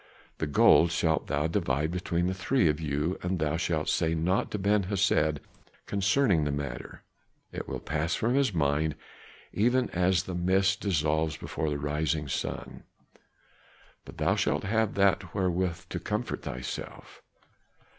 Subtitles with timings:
[0.39, 4.49] The gold shalt thou divide between the three of you, and thou shalt say naught
[4.49, 5.39] to Ben Hesed
[5.85, 7.03] concerning the matter;
[7.51, 8.95] it will pass from his mind,
[9.53, 12.81] even as the mist dissolves before the rising sun.
[14.03, 17.21] But thou shalt have that wherewith to comfort thyself."